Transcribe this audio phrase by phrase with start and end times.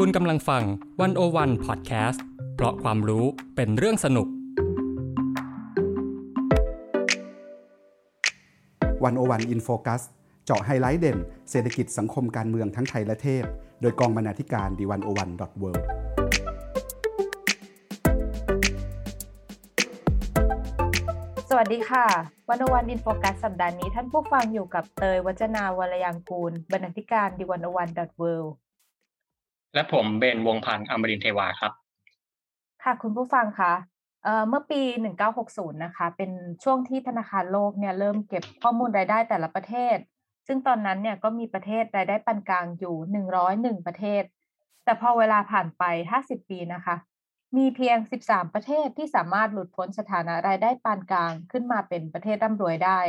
[0.00, 0.62] คุณกำลังฟัง
[1.00, 3.24] One O One Podcast เพราะความรู้
[3.56, 4.28] เป็นเรื่องสนุก
[9.04, 10.02] One O One In Focus
[10.44, 11.18] เจาะไฮไลท์เด่น
[11.50, 13.44] เศรษฐกิจสังคมการเมืองทั้งไทยและเทศ
[13.80, 15.86] โดยกองบรรณาธิการ The One O One dot World
[21.48, 22.06] สวัสดีค่ะ
[22.48, 28.54] One O One In Focus สัปดาห์นี้ท่านผู้ฟังอยู่กับเตยวจนาวรรลยางกูร บรรณาธิการ The One O One ดอทเวิลด์
[29.74, 31.72] และผมเบนวงพันธ์อมรินเทวาครับ
[32.82, 33.72] ค่ะคุณผู้ฟังคะ
[34.24, 34.82] เอ่อเมื่อปี
[35.32, 36.30] 1960 นะคะ เป็น
[36.64, 39.96] ช่วงที่ธนาคารโลกเนี่ยเริ่มเก็บข้อมูลรายได้แต่ละประเทศ
[40.46, 42.96] ซึ่งตอนนั้นเนี่ยก็มีประเทศรายได้ปานกลางอยู่
[43.42, 44.22] 101 ประเทศ
[44.84, 45.82] แต่พอเวลาผ่านไป
[46.20, 46.96] 50 ปีนะคะ
[47.56, 47.96] มีเพียง
[48.26, 53.00] 13 ประเทศที่สามารถหลุดพ้นสถานะรายได้ปานกลางขึ้นมาเป็นประเทศร่ำรวยได้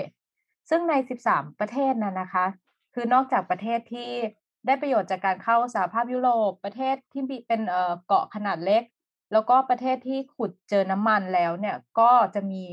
[0.70, 0.94] ซึ่งใน
[1.28, 2.46] 13 ประเทศนั้นนะคะ
[2.94, 4.12] คือนอกจากประเทศที่
[4.66, 7.62] ได้ประโยชน์จากการเข้าสหภาพยุโรปประเทศที่เป็น
[8.08, 8.84] เกาะขนาดเล็ก
[9.32, 12.64] แล้วก็ประเทศที่ขุดเจอน้ำมันแล้วเนี่ยก็จะมี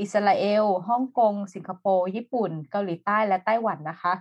[0.00, 4.12] อิสราเอลฮ่องกง สิงคโปร์ญี่ปุ่น เกาหลีใต้และไต้หวันนะคะ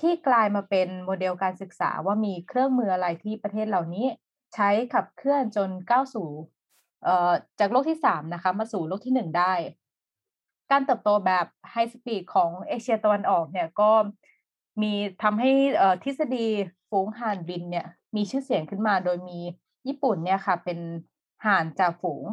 [0.00, 4.06] ที่กลายมาเป็นโมเดลการศึกษาว่ามีเครื่องมืออะไรที่ประเทศเหล่านี้
[4.54, 6.28] ใช้ขับเคลื่อนจนก้าวสู่
[7.60, 9.52] จากโลกที่3นะคะมาสู่โลกที่ 1 ได้
[10.70, 13.90] การเติบโตแบบไฮสปีดของเอเชียตะวันออกเนี่ยก็
[14.82, 15.50] มีทำให้
[16.04, 16.46] ทฤษฎี
[16.90, 19.38] ฝูงห่านบินเนี่ย มีชื่อเสียงขึ้นมาโดยมี
[19.86, 20.78] ญี่ปุ่นเนี่ยค่ะ เป็น
[21.46, 22.24] ห่านจ่าฝูง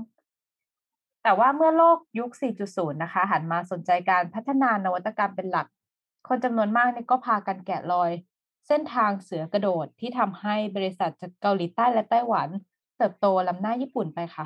[1.24, 2.32] แต่ว่าเมื่อโลกยุค
[2.66, 5.68] 4.0 นะคะ หันมาสนใจการพัฒนานวัตกรรมเป็นหลัก
[6.28, 8.12] คนจำนวนมากเนี่ยก็พากันแกะรอย
[8.68, 12.50] เส้นทางเสือกระโดดที่ทำให้บริษัทจากเกาหลีใต้และไต้หวัน
[12.98, 14.46] เติบโตล้ำหน้าญี่ปุ่นไปค่ะ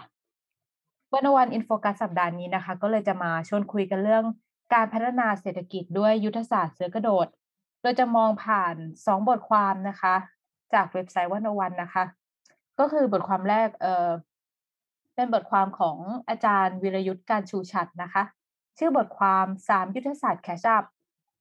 [1.14, 4.26] One O One In Focus สัปดาห์นี้นะคะ ก็เลยจะมาชวนคุยกันเรื่อง
[4.73, 7.28] การพัฒนาเศรษฐกิจด้วยยุทธศาสตร์เสือกระโดด
[7.81, 10.15] โดยจะมองผ่าน2บทความนะคะ
[10.73, 12.03] จากเว็บไซต์ One O One นะคะ
[12.79, 14.09] ก็คือบทความแรกเออ
[15.15, 15.97] เป็นบทความของ
[16.29, 18.23] อาจารย์วีรยุทธ กาญจน์ชูฉัตรนะคะ
[18.77, 20.83] ชื่อบทความ3ยุทธศาสตร์ catch up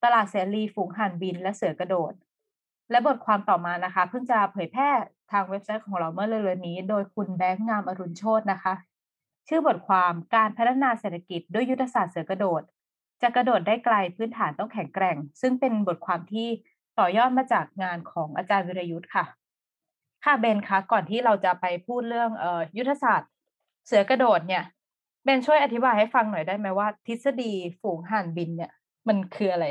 [0.02, 2.12] ตลาดเสรีฝูงห่านบินและเสือกระโดด
[2.90, 4.90] และบทความต่อมานะคะ เพิ่งจะเผยแพร่
[5.32, 8.74] ทางเว็บไซต์ของเราเมื่อเร็วๆนี้ โดยคุณแบงค์งามอรุณโชตนะคะ
[9.48, 12.62] ชื่อบทความการพัฒนาเศรษฐกิจด้วยยุทธศาสตร์เสือกระโดด
[13.22, 16.48] จะกระโดดได้ไกลพื้นฐานต้องแข็งแกร่ง ซึ่งเป็นบทความที่
[16.98, 19.24] ต่อยอดมาจากงานของอาจารย์วิรยุทธ์ค่ะ
[20.24, 23.30] ค่ะเบนคะก่อนที่เราจะไปพูดเรื่องออยุทธศาสตร์
[23.86, 24.64] เสือกระโดดเนี่ย
[25.24, 28.72] เบนช่วยอธิบายให้ฟังหน่อยได้ไหมว่า ทฤษฎีฝูงห่านบินเนี่ย
[29.08, 29.66] มันคืออะไร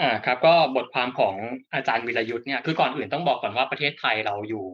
[0.00, 1.34] อ่าครับ ก็บทความของ
[1.74, 4.66] อาจารย์วิรยุทธ์เนี่ยคือก่อนอื่นต้องบอกก่อนว่าประเทศไทยเราอยู่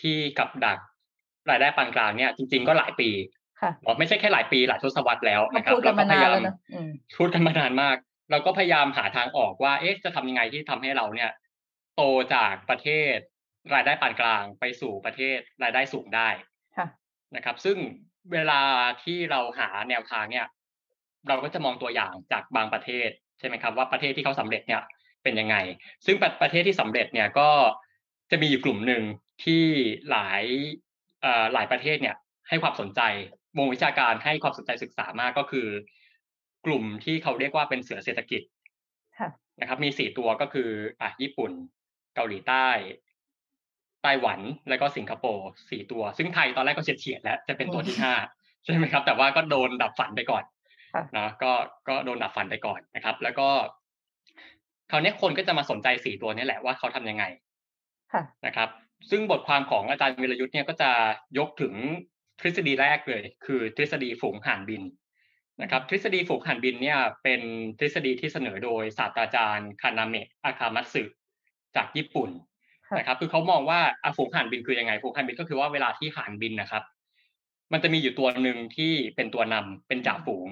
[0.00, 0.78] ที่กับดัก
[1.50, 3.10] รายได้ปานกลางเนี่ยจริง ๆ ก็หลายปี
[3.98, 7.96] ไม่ใช่แค่หลายปีหลายทศวรรษแล้วเรานะครับพูดกันมานานแล้วนะอืมพูดกันมานานมาก
[8.30, 11.30] เราก็พยายามหาทางออกว่า เอ๊ะจะทำยังไงที่ทำให้เราเนี่ย
[11.96, 12.02] โต
[12.34, 13.16] จากประเทศ
[13.74, 16.28] รายได้ปานกลางไปสู่ประเทศรายได้สูงได้
[16.76, 16.86] ค่ะ
[17.36, 17.76] นะครับ ซึ่ง
[18.32, 18.60] เวลา
[19.04, 20.46] ที่เราหาแนวทางเนี่ย
[21.28, 23.08] เราก็จะมองตัวอย่างจากบางประเทศ
[23.38, 24.82] ใช่ไหมครับ ว่าประเทศที่เขาสำเร็จเนี่ย
[25.22, 25.56] เป็นยังไง
[26.06, 27.50] ซึ่งประประเทศที่สำเร็จเนี่ยก็
[28.30, 29.02] จะมีอยู่กลุ่มหนึ่ง
[29.44, 29.64] ที่
[30.10, 30.42] หลาย
[31.22, 32.16] เอ่อหลายประเทศเนี่ย
[32.48, 33.00] ให้ความสนใจ
[33.58, 35.68] วงวิชาการให้ความสนใจศึกษามากก็คือ
[36.66, 38.42] กลุ่มที่เขาเรียกว่าเป็นเสือเศรษฐกิจ
[39.18, 39.28] ค่ะ
[39.60, 40.68] นะครับ มีสี่ตัวก็คือ
[41.00, 41.52] อะญี่ปุ่น
[42.14, 42.66] เกาหลีใต้
[44.02, 48.14] ไต้หวันแล้วก็สิงคโปร์สี่ตัว ซึ่งไทยตอนแรกก็เฉียดๆแล้วจะเป็นตัวที่ห้า
[48.64, 50.44] ใช่ไหมครับ แต่ว่าก็โดนดับฝันไปก่อน
[50.94, 51.52] ค่ะนะก็
[51.88, 53.48] ก็โดนดับฝันไปก่อนนะครับ แล้วก็
[54.90, 57.24] คราวนี้คนก็จะมาสนใจสี่ตัวนี้แหละว่าเขาทำยังไง
[58.12, 58.68] ค่ะนะครับ
[59.10, 60.90] ซึ่งบทความของอาจารย์วิรยุทธ์เนี่ยก็จะ
[61.38, 61.74] ยกถึง
[62.40, 64.82] ทฤษฎีแรกเลย คือทฤษฎีฝูงห่านบิน
[65.62, 67.40] นะครับ ทฤษฎีฝูงห่านบินเนี่ยเป็น
[67.78, 71.02] ทฤษฎีที่เสนอโดยศาสตราจารย์คานาเมะอาคามัตสึ
[71.76, 72.30] จากญี่ปุ่น
[72.88, 76.82] ค่ะนะครับ คือเขามองว่าอะฝูงห่านบินคือยังไงฝูงห่านบินก็คือว่าเวลาที่ห่านบินนะครับ
[77.72, 80.48] มันจะมีอยู่ตัวหนึ่งที่เป็นตัวนำเป็นจ่าฝูง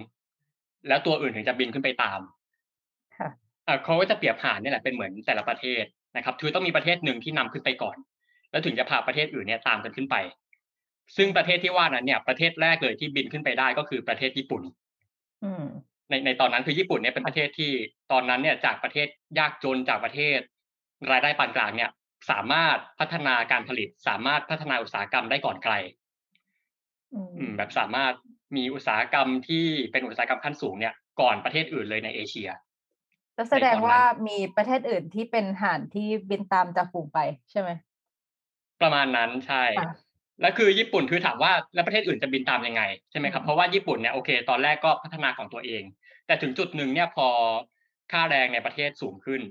[0.88, 2.20] แล้วตัวอื่นถึงจะบินขึ้นไปตาม
[3.18, 3.28] ค่ะ
[3.66, 5.84] อะเขาก็จะเปรียบห่านนี่แหละเป็นเหมือนแต่ละประเทศ
[6.16, 7.96] นะครับคือต้องมีประเทศหนึ่งที่นำขึ้นไปก่อน
[8.50, 10.16] แล้วถึงจะพาประเทศอื่นเนี่ยตามกันขึ้นไป
[11.16, 14.62] ซึ่งประเทศที่ว่านั้นเนี่ยประเทศแรกเลยที่บินขึ้นไปได้ก็คือประเทศญี่ปุ่น
[15.44, 15.64] อืม
[16.08, 17.72] ในในตอนนั้นคือญี่ปุ่นเนี่ยเป็นประเทศที่
[18.12, 19.08] ตอนนั้นเนี่ยจากประเทศ
[19.38, 20.38] ยากจนจากประเทศ
[21.10, 21.90] รายได้ปานกลางเนี่ย
[22.30, 25.74] สามารถพัฒนาการผลิต สามารถพัฒนาอุตสาหกรรมได้ก่อนใคร
[27.14, 28.14] อืมอืมแบบสามารถ
[28.56, 32.50] มีอุตสาหกรรมที่เป็นอุตสาหกรรมขั้นสูงเนี่ยก่อนประเทศอื่นเลยในเอเชีย
[33.34, 37.18] แล้วแสดงในตอนนั้นว่ามีประเทศอื่นที่เป็นห่านที่บินตามจากฝูงไป
[37.50, 37.70] ใช่ไหม
[38.80, 39.94] ประมาณนั้นใช่ค่ะ
[40.40, 45.82] แล้วคือญี่ปุ่นคือถามว่าแล้วประเทศอื่นจะบินตามยังไงใช่ไหมครับอืมเพราะว่าญี่ปุ่นเนี่ยโอเค ตอนแรกก็พัฒนาของตัวเอง
[46.26, 47.28] แต่ถึงจุดหนึ่งเนี่ยพอ
[48.12, 49.42] ค่าแรงในประเทศสูงขึ้น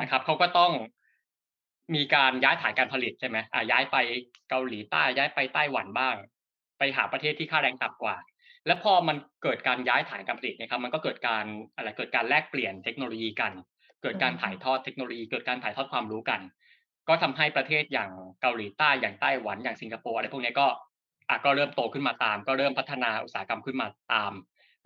[0.00, 0.72] นะครับเขาก็ต้อง
[1.94, 3.96] มีการย้ายฐานการผลิตใช่ไหมอ่าย้ายไป
[4.50, 6.14] เกาหลีใต้ย้ายไปไต้หวันบ้าง
[6.78, 8.16] ไปหาประเทศที่ค่าแรงต่ำกว่า
[8.66, 11.44] แล้วพอมันเกิดการย้ายฐานการผลิตนะครับ มันก็เกิดการ
[11.74, 13.52] อะไรเกิดการแลกเปลี่ยนเทคโนโลยีกัน
[14.02, 16.40] เกิดการถ่ายทอดเทคโนโลยี เกิดการถ่ายทอดความรู้กัน
[17.08, 18.10] ก็ทำให้ประเทศอย่าง
[18.40, 20.66] เกาหลีใต้อย่างไต้หวันอย่างสิงคโปร์อะไรพวกนี้ก็
[21.28, 24.32] อะก็เริ่มโตขึ้นมาตาม ก็เริ่มพัฒนาอุตสาหกรรมขึ้นมาตาม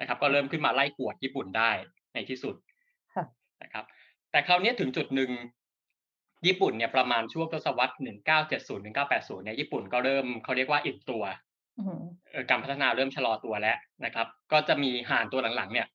[0.01, 1.71] นะครับ ก็เริ่มขึ้นมาไล่กวดญี่ปุ่นได้
[2.15, 2.55] ในที่สุด
[3.63, 3.85] นะครับ
[4.31, 5.31] แต่คราวนี้ถึงจุดหนึ่ง
[6.47, 11.23] ญี่ปุ่นเนี่ยประมาณช่วงทศวรรษหนึ่งเก้าเจ็ดศูนย์ถึงเก้าแปดศูนย์เนี่ยญี่ปุ่นก็เริ่มเขาเรียกว่าอิ่มตัว
[12.51, 15.87] การพัฒนาเริ่มชะลอตัวแล้วนะครับ ก็จะมีห่านตัวหลังๆ เนี่ย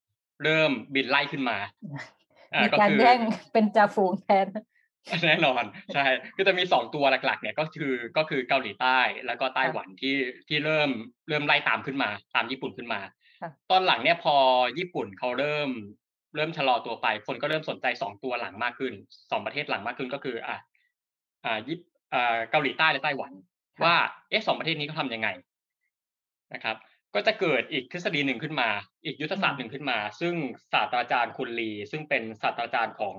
[0.43, 1.57] เริ่มบินไล่ขึ้นมา
[2.63, 3.19] มีการแย่ง
[3.53, 4.47] เป็นจ่าฝูงแทน
[5.23, 5.63] แน่นอน
[5.94, 6.05] ใช่
[6.38, 10.15] ก็จะมีสองตัวหลักๆเนี่ยก็คือก็คือเกาหลีใต้แล้วก็ไต้หวันที่
[10.47, 10.89] ที่เริ่ม
[11.29, 13.01] เริ่มไล่ตามขึ้นมา ตามญี่ปุ่นขึ้นมา
[13.71, 14.35] ตอนหลังเนี่ยพอ
[14.77, 15.69] ญี่ปุ่นเขาเริ่ม
[16.35, 18.94] เริ่มชะลอตัวไป คนก็เริ่มสนใจสองตัวหลังมากขึ้น
[19.31, 20.57] สองประเทศหลังมากขึ้นก็คืออ่า
[21.45, 21.77] อ่าญี่
[22.13, 23.31] อ่าเกาหลีใต้และไต้หวัน
[23.83, 23.95] ว่า
[24.29, 25.29] เอ๊ะสองประเทศนี้เขาทายังไง
[26.53, 26.75] นะครับ
[27.15, 28.69] ก็จะเกิดอีกทฤษฎีหนึ่งขึ้นมา
[29.05, 30.33] อีกยุทธศาสตร์หนึ่งขึ้นมา ซึ่ง
[30.73, 33.17] ศาสตราจารย์คุณลีซึ่งเป็นศาสตราจารย์ของ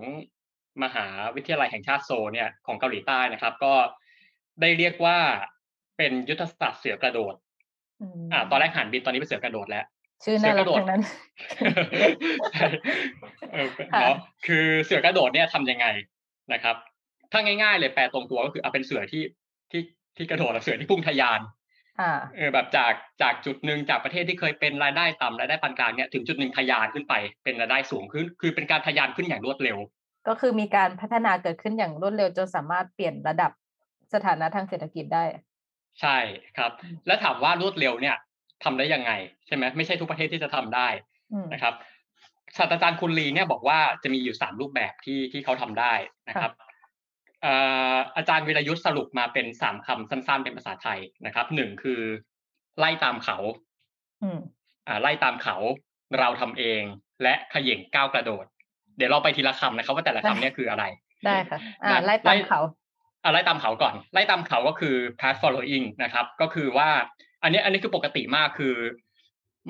[0.83, 1.07] มหา
[1.37, 3.73] วิทยาลัยแห่งชาติโซเนี่ยของเกาหลีใต้นะครับ ก็
[4.61, 5.19] ได้เรียกว่า
[5.97, 7.35] เป็นยุทธศาสตร์เสือกระโดด
[8.33, 9.85] อ่า ตอนแรกหันบินตอนนี้เป็นเสือกระโดดแล้ว
[10.25, 11.03] ชื่อน่ารักทั้งนั้น
[14.01, 14.17] เนาะ
[14.47, 15.87] คือเสือกระโดดเนี่ยทำยังไง
[16.53, 16.77] นะครับ
[17.33, 19.23] ถ้าง่ายๆเลยแปลตรงตัวก็คือเอาเป็นเสือที่
[19.71, 19.83] ที่
[20.17, 21.41] ที่กระโดดเสือที่พุ่งทะยาน
[22.37, 22.93] เออแบบจาก
[23.23, 29.79] จากจุดหนึ่งจากประเทศที่เคยเป็นรายได้ต่ำรายได้ปานกลางเนี่ยถึงจุดหนึ่งทะยานขึ้นไปเป็นรายได้สูงขึ้น คือเป็นการทะยานขึ้นอย่างรวดเร็ว
[30.29, 33.53] ก็คือมีการพัฒนาเกิดขึ้นอย่างรวดเร็วจนสามารถเปลี่ยนระดับ
[34.15, 35.25] สถานะทางเศรษฐกิจได้
[36.01, 36.17] ใช่
[36.57, 36.71] ครับ
[37.07, 38.17] แล้วถามว่ารวดเร็วเนี่ย
[38.65, 39.13] ทำได้ยังไง
[39.47, 40.89] ใช่ไหมไม่ใช่ทุกประเทศที่จะทำได้
[41.53, 41.75] นะครับ
[42.57, 45.95] ศาสตราจารย์คุณลีเนี่ยบอกว่าจะมีอยู่สามรูปแบบที่ที่เขาทำได้
[46.29, 46.53] นะครับ
[48.17, 52.01] อาจารย์วิรยุทธ์สรุปมาเป็นสามคำสั้น ๆ เป็นภาษาไทยนะครับหนึ่งคือ
[52.79, 53.39] ไล่ตามเขา
[54.87, 55.57] อ่าไล่ตามเขา
[56.19, 56.83] เราทำเอง
[57.23, 58.45] และขย่งก้าวกระโดด
[58.97, 60.85] เดี๋ยวเราไปทีละคำนะครับ ว่าแต่ละคำเนี่ยคืออะไร
[61.27, 62.61] ได้ค่ะอ่าไล่ตามเขา
[63.23, 66.89] อ่าไล่ตามเขาก่อน ไล่ตามเขาก็คือ path following นะครับ ก็คือว่า
[67.43, 68.75] อันนี้อันนี้คือปกติมากคือ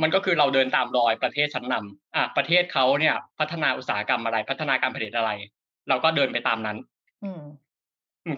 [0.03, 5.31] มันก็คือเราเดินตามรอยประเทศชั้นนำอะประเทศเขาเนี่ย พัฒนาอุตสาหกรรมอะไร พัฒนาการผลิตอะไร
[5.89, 6.79] เราก็เดินไปตามนั้น
[7.25, 7.43] อืม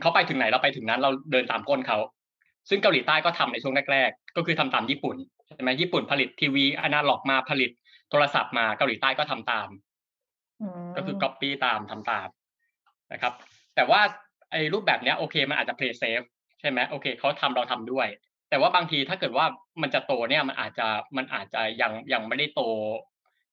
[0.01, 1.99] เขาไปถึงไหนเราไปถึงนั้น เราเดินตามก้นเขา
[2.69, 5.17] ซึ่งเกาหลีใต้ก็ทำในช่วงแรกๆ ก็คือทำตามญี่ปุ่น
[5.55, 7.71] ใช่ไหมญี่ปุ่นผลิตทีวีอนาล็อกมาผลิต
[8.11, 9.69] โทรศัพท์มาเกาหลีใต้ก็ทำตาม
[10.97, 12.29] ก็คือก๊อปปี้ตามทำตาม
[13.13, 13.33] นะครับ
[13.75, 14.01] แต่ว่า
[14.53, 16.21] ไอ้รูปแบบเนี้ยโอเคมันอาจจะ play safe
[16.61, 18.09] ใช่ไหมโอเคเขาทำเราทำด้วย
[18.51, 19.47] แต่ว่าบางทีถ้าเกิดว่า
[19.83, 20.87] มันจะโตเนี่ยมันอาจจะ
[21.17, 22.63] มันอาจจะยังยังไม่ได้โต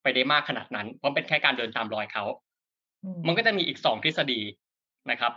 [0.03, 2.25] ไปได้มากขนาดนั้น เพราะเป็นแค่การเดินตามรอยเขา
[3.27, 4.41] มันก็จะมีอีกสองทฤษฎี
[5.11, 5.33] นะครับ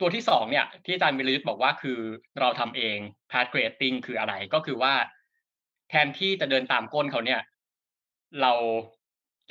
[0.00, 1.98] ตัวที่สองเนี่ย ที่อาจารย์มิรยุทธ์บอกว่าคือ
[2.40, 2.96] เราทำเอง
[3.30, 4.94] path creating คืออะไรก็คือว่า
[5.88, 7.40] แทนที่จะเดินตามก้นเขาเนี่ย
[8.40, 8.52] เรา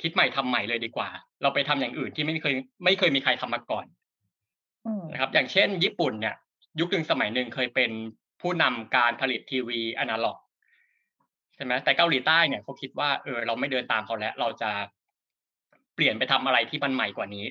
[0.02, 1.08] คิดใหม่ทำใหม่เลยดีกว่า
[1.42, 2.54] เราไปทำอย่างอื่นที่ไม่เคย
[2.84, 3.86] ไม่เคยมีใครทำมาก่อน
[5.12, 6.34] นะครับ อย่างเช่น ญี่ปุ่นเนี่ย
[6.80, 7.90] ยุคหนึ่งสมัยหนึ่งเคยเป็น
[8.42, 10.38] ผู้นำการผลิตทีวีอนาล็อก
[11.54, 14.70] ใช่ไหมแต่เกาหลีใต้เนี่ยเขาคิดว่าเออเราไม่เดินตามเขาแล้ว เราจะ
[15.94, 17.46] เปลี่ยนไปทำอะไรที่มันใหม่กว่านี้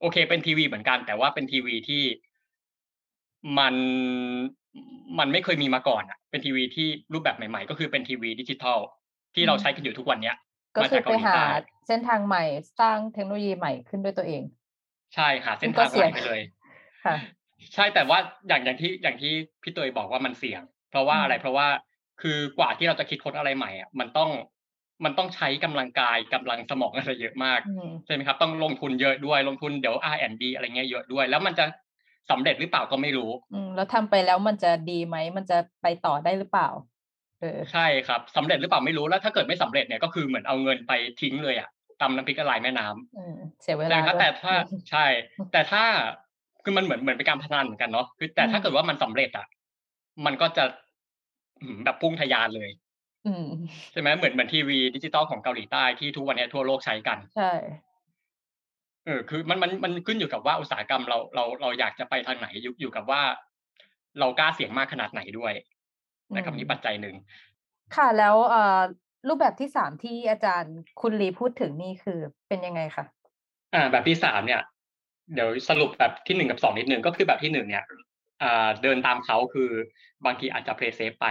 [0.00, 2.02] โอเค เป็นทีวีเหมือนกัน แต่ว่าเป็นทีวีที่
[3.58, 3.74] มัน
[5.18, 8.78] มันไม่เคยมีมาก่อนอะ เป็นทีวีที่รูปแบบใหม่ ๆ ก็คือเป็นทีวีดิจิทัล
[9.34, 10.36] ที่เราใช้กันอยู่ทุกวันเนี้ย
[10.76, 11.36] ก็คือไปหา
[11.86, 12.44] เส้นทางใหม่
[12.80, 14.42] สร้างเทคโนโลยีใหม่ขึ้นด้วยตัวเอง
[15.14, 16.40] ใช่หาเส้นทางใหม่ไปเลย
[17.04, 17.16] ค่ะ
[17.74, 21.66] ใช่แต่ว่าอย่างอย่างที่อย่างที่พี่เตยบอกว่ามันเสี่ยง เพราะว่าอะไรเพราะว่า
[22.22, 24.30] คือกว่าที่เราจะคิดค้นอะไรใหม่อะมันต้อง
[25.04, 27.60] มันต้องใช้กำลังกายกำลังสมองอะไรเยอะมาก
[28.06, 31.64] ใช่ไหมครับ ต้องลงทุนเยอะด้วยลงทุนเดี๋ยว R&D อะไรเงี้ยเยอะด้วย แล้วมันจะ
[32.30, 36.84] สำเร็จหรือเปล่าก็ไม่รู้ อืมแล้วทำไปแล้วมันจะดีไหมมันจะไปต่อได้หรือเปล่าเออ
[37.72, 41.68] ใช่ครับสำเร็จหรือเปล่าไม่รู้แล้ว ถ้าเกิดไม่สำเร็จเนี่ยก็คือเหมือนเอาเงินไปทิ้งเลยอะ
[42.00, 44.54] ตำน้ำพริกละลายแม่น้ำเสียเวลาแต่ถ้า
[44.90, 45.06] ใช่
[45.52, 45.84] แต่ถ้า
[46.64, 49.46] คือมันเหมือนเหมือนเป็นการพนันเหมือนกันเนาะคือ แต่ถ้าเกิดว่ามันสำเร็จอะ
[50.26, 50.64] มันก็จะ
[51.84, 52.70] แบบพุ่งทะยานเลย
[53.92, 57.52] ใช่ไหมเหมือนเหมือนทีวีดิจิตอลของเกาหลีใต้ที่ทุกวันนี้ทั่วโลกใช้กัน ใช่
[59.06, 63.22] เออคือมันมันมันขึ้นอยู่กับว่าอุตสาหกรรมเราเราเราอยากจะไปทางไหนอยู่อยู่กับว่า
[64.20, 65.52] เรากล้าเสี่ยงมากขนาดไหนด้วย
[66.34, 67.14] นะครับนี่ปัจจัยหนึ่ง
[67.96, 68.80] ค่ะแล้วเอ่อ
[69.28, 72.18] รูปแบบที่สามที่อาจารย์คึน ลีพูดถึงนี่คือ
[72.48, 73.04] เป็นยังไงคะ
[73.74, 74.62] อ่า แบบที่สามเนี่ย
[75.34, 77.84] เดี๋ยวสรุปแบบที่หนึ่งกับสองนิดหนึ่งก็คือแบบที่หนึ่งเนี่ย
[78.82, 79.70] เดินตามเขาคือ
[80.24, 81.26] บางทีอาจจะ play safe ไป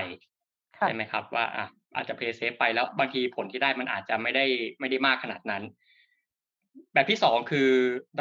[0.82, 1.66] ใช่ไหมครับ ว่าอะ
[1.96, 4.46] อาจจะ play safe ไปแล้วบางทีผลที่ได้มันอาจจะไม่ได้
[4.80, 5.64] ไม่ได้มากขนาดนั้น
[6.94, 7.70] แบบที่สองคือ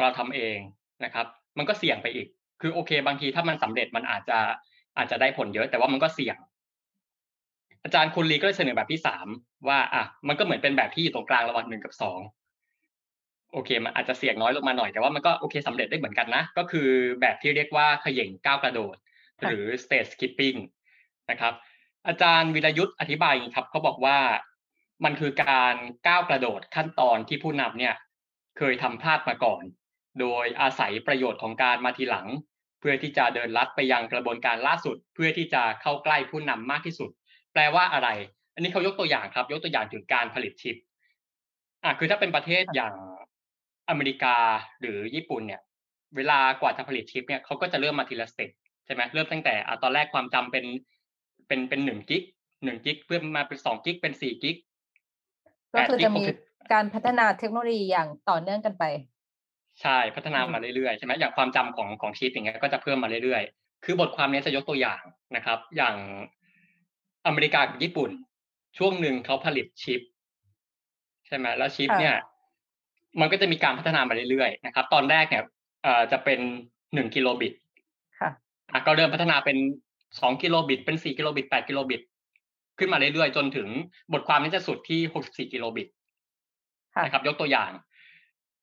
[0.02, 0.58] เราทำเอง
[1.04, 1.26] นะครับ
[1.58, 2.26] มันก็เสี่ยงไปอีก
[2.60, 4.38] คือโอเค บางทีถ้ามันสำเร็จมันอาจจะ
[4.96, 6.36] อาจจะได้ผลเยอะ แต่ว่ามันก็เสี่ยง
[7.88, 9.26] อาจารย์คึน ลีก็เลยเสนอแบบที่สาม
[9.68, 12.20] ว่าอะมันก็เหมือนเป็นแบบที่อยู่ตรงกลางระหว่างหนึ่งกับสอง
[13.52, 16.88] โอเค มันอาจจะเสี่ยงน้อยลงมาหน่อยแต่ว่ามันก็โอเคสำเร็จได้เหมือนกันนะ ก็คือ
[17.20, 18.96] แบบที่เรียกว่าเขย่งก้าวกระโดด
[19.42, 20.58] หรือ stage skipping
[21.30, 21.52] นะครับ
[22.08, 24.18] อาจารย์วิรยุทธ์อธิบายอย่างนี้ครับเขาบอกว่า
[25.04, 25.74] มันคือการ
[26.06, 27.94] ก้าวกระโดดขั้นตอนที่ผู้นำเนี่ย
[28.58, 29.62] เคยทำพลาดมาก่อน
[30.20, 32.26] โดยอาศัยประโยชน์ของการมาทีหลัง
[32.80, 37.10] เพื่อที่จะเดินลัดไปยังกระบวนการล่าสุด เพื่อที่จะเข้าใกล้ผู้นำมากที่สุด
[37.52, 38.08] แปลว่าอะไร
[38.54, 40.76] อันนี้เขายกตัวอย่างครับ ยกตัวอย่างถึงการผลิตชิป
[41.84, 42.94] อะคือถ้าเป็นประเทศอย่าง
[43.88, 44.36] อเมริกา
[44.80, 45.60] หรือญี่ปุ่นเนี่ย
[46.16, 48.50] เวลากว่าจะผลิตชิปเนี่ยเขาก็จะเริ่มมาทีละสเต็ป
[48.86, 50.64] ใช่ไหมเริ่มตั้งแต่อะตอนแรกความจำเป็น
[51.46, 52.22] เป็นเป็นหนึ่งกิก
[52.64, 54.56] หนึ่งกิกเพื่อมาเป็นสองกิกเป็นสี่กิก
[55.74, 56.24] ก็คือจะมี
[56.72, 58.84] การพัฒนาเทคโนโลยีอย่างต่อเนื่องกันไป
[59.82, 65.02] ใช่พัฒนามาเรื่อยๆใช่ไหมอย่างความจำของของชิปอย่างเงี้ยก็จะเพิ่มมาเรื่อยๆ คือบทความนี้จะยกตัวอย่าง
[65.36, 65.96] นะครับ อย่าง
[67.26, 68.10] อเมริกากับญี่ปุ่น
[68.78, 70.00] ช่วงหนึ่งเขาผลิตชิป
[71.26, 72.16] ใช่ไหมแล้วชิป เนี่ย
[73.20, 75.44] มันก็จะมีการพัฒนามาเรื่อยๆนะครับ ตอนแรกเนี่ย
[75.82, 76.40] เอ่อจะเป็น
[76.94, 77.52] หนึ่งกิโลบิต
[78.20, 78.30] ค่ะ
[78.72, 79.56] อะก็เริ่มพัฒนาเป็น
[80.20, 82.00] สองกิโลบิต เป็นสี่กิโลบิตแปดกิโลบิต
[82.78, 83.68] ขึ้นมาเรื่อยๆ จนถึง
[84.12, 85.88] บทความนี้จะสุดที่หกสิบสี่กิโลบิต
[87.04, 87.70] นะครับ ยกตัวอย่าง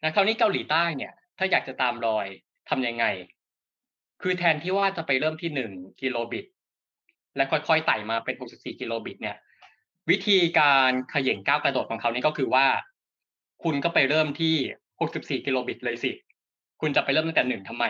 [0.03, 2.27] นะคราวนี้เกาหลีใต้เนี่ย ถ้าอยากจะตามรอย
[2.69, 3.05] ทำยังไง
[4.21, 5.71] คือแทนที่ว่าจะไปเริ่มที่หนึ่ง
[6.01, 6.45] กิโลบิต
[7.35, 9.35] และค่อยๆไต่มาเป็นหกสิบสี่กิโลบิต เนี่ย
[10.09, 12.65] วิธีการเขย่งก้าวกระโดดของเขานี่ก็คือว่า
[13.63, 14.55] คุณก็ไปเริ่มที่
[14.99, 16.11] หกสิบสี่กิโลบิตเลยสิ
[16.81, 17.85] คุณจะไปเริ่มตั้งแต่หนึ่งทำไม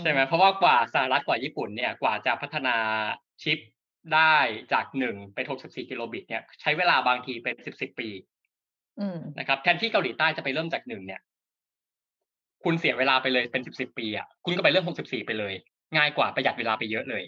[0.00, 2.76] ใช่ไหมเพราะว่ากว่าสหรัฐกว่าญี่ปุ่นเนี่ยกว่าจะพัฒนา
[3.42, 3.58] ชิป
[4.14, 4.36] ได้
[4.72, 8.08] จากหนึ่งเป็นหกสิบสี่กิโลบิต เนี่ยใช้เวลาบางทีเป็นสิบสิบปี
[9.38, 11.20] นะครับแทนที่เกาหลีใต้จะไปเริ่มจากหนึ่งเนี่ย
[12.64, 15.54] คุณเสียเวลาไปเลยเป็นสิบสิบปีอะคุณก็ไปเริ่มหกสิบสี่ไปเลย
[15.96, 17.22] ง่ายกว่าประหยัดเวลาไปเยอะเลย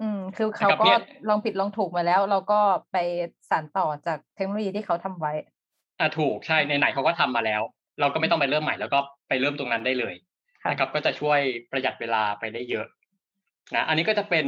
[0.00, 0.92] อืม คือเขาก็
[1.28, 2.60] ลองผิดลองถูกมาแล้ว เราก็
[2.92, 2.96] ไป
[3.50, 5.32] สานต่อจากเทคโนโลยีที่เขาทำไว้
[6.00, 7.62] อ่าถูกใช่ในไหนเขาก็ทำมาแล้ว
[8.00, 8.98] เราก็ไม่ต้องไปเริ่มใหม่แล้วก็
[9.28, 10.14] ไปเริ่มตรงนั้นได้เลย
[10.70, 12.86] นะครับก็จะช่วยประหยัดเวลาไปได้เยอะ
[13.74, 14.46] นะอันนี้ก็จะเป็น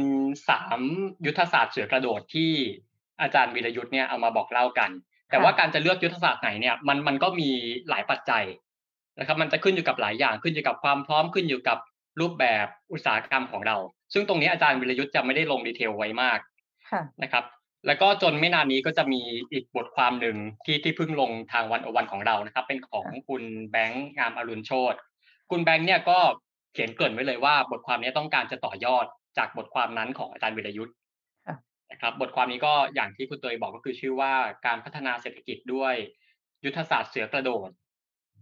[0.49, 0.79] สาม
[1.25, 2.51] ยุทธศาสตร์เสือกระโดดที่
[3.21, 4.89] อาจารย์วีรยุทธ์เนี่ยเอามาบอกเล่ากัน
[5.31, 7.49] แต่ว่าการจะเลือกยุทธศาสตร์ไหนเนี่ยมันมันก็มี
[7.89, 8.45] หลายปัจจัย
[9.19, 11.77] นะครับ มันจะขึ้นอยู่กับหลายอย่างขึ้นอยู่กับความพร้อมขึ้นอยู่กับ
[12.21, 13.77] รูปแบบอุตสาหกรรมของเรา
[14.13, 16.39] ซึ่งตรงนี้อาจารย์วิรยุทธ์จะไม่ได้ลงดีเทลไว้มาก
[17.23, 17.43] นะครับ
[17.87, 19.21] แล้วก็จนไม่นานนี้ก็จะมี
[19.51, 24.95] อีกบทความหนึ่งที่ที่เพิ่งลงทางวันอวันของเรานะครับ เป็นของคุณแบงค์งามอรุณโชต
[25.51, 26.19] คุณแบงค์เนี่ยก็
[26.73, 29.05] เขียนเกริ่นไว้เลยว่า บทความนี้ต้องการจะต่อยอด
[29.37, 30.95] จากบทความนั้นของอาจารย์วิรยุทธ์
[31.91, 34.33] นะครับ บทความนี้ก็อย่างที่คุณเตยบอกก็คือชื่อว่า
[34.65, 35.93] การพัฒนาเศรษฐกิจด้วย
[36.65, 37.69] ยุทธศาสตร์เสือกระโดด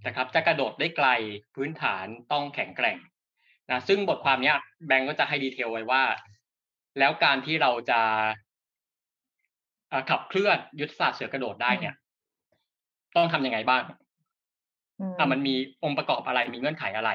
[0.07, 1.07] นะครับ จะกระโดดได้ไกล
[1.55, 2.98] พื้นฐานต้องแข็งแกร่ง
[3.71, 4.57] นะซึ่งบทความเนี้ย
[4.88, 6.03] แบงก์ก็จะให้ดีเทลไว้ว่า
[7.00, 8.00] แล้วการที่เราจะ
[10.09, 11.95] ขับเคลื่อนยุทธศาสตร์เสือกระโดดได้เนี่ย
[13.15, 13.83] ต้องทํำยังไงบ้าง
[15.17, 17.12] อ่ามันมีองค์ประกอบอะไรมีเงื่อนไขอะไร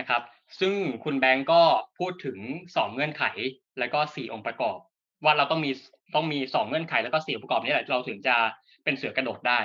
[0.00, 0.22] นะครับ
[0.60, 1.62] ซึ่งคุณแบงก์ก็
[1.98, 2.38] พูดถึง
[2.76, 3.24] สองเงื่อนไข
[3.78, 4.78] แล้วก็สี่องค์ประกอบ
[5.24, 5.70] ว่าเราต้องมี
[6.14, 8.36] ต้องมีสองเงื่อนไขแล้วก็สี่องค์ประกอบนี้แหละเราถึงจะ
[8.84, 9.60] เป็นเสือกระโดดได้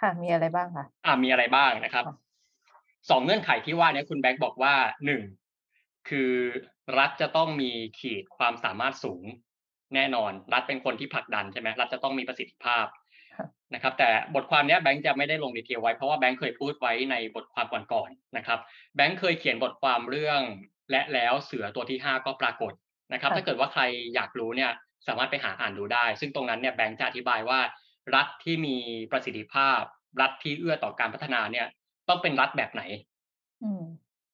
[0.00, 2.04] ค่ะ มีอะไรบ้างคะอ่ามีอะไรบ้างนะครับ
[3.10, 4.74] สองเงื่อนไขที่ว่านี้คุณแบงค์บอกว่า
[5.06, 5.20] หนึ่ง
[6.08, 6.32] คือ
[6.98, 9.24] รัฐจะต้องมีขีดความสามารถสูง
[9.94, 12.86] แน่นอน รัฐเป็นคนที่ผลักดันใช่ไหมรัฐจะต้องมีประสิทธิภาพ
[13.74, 18.58] นะครับ แต่บทความนี้แบงค์จะไม่ได้ลงดีเทลไว้เพราะว่าแบงค์เคยพูดไว้ในบทความก่อนๆนะครับ
[18.96, 20.40] แบงค์เคยเขียนบทความเรื่อง
[20.90, 22.72] และแล้วเสือตัวที่ห้าก็ปรากฏ
[23.12, 23.82] นะครับ ถ้าเกิดว่าใคร
[24.14, 24.70] อยากรู้เนี่ย
[25.06, 27.60] สามารถไปหาอ่านดูได้ ซึ่งตรงนั้นเนี่ยแบงค์จะอธิบายว่า
[28.14, 28.76] รัฐที่มี
[29.10, 29.80] ประสิทธิภาพ
[30.20, 31.66] รัฐที่เอื้อต่อการพัฒนาเนี่ย
[32.08, 32.82] ต้องเป็นรัฐแบบไหน